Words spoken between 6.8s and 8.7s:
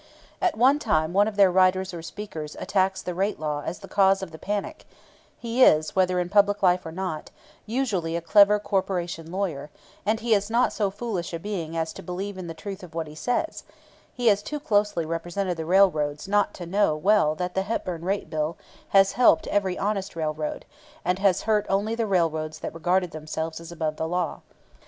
or not, usually a clever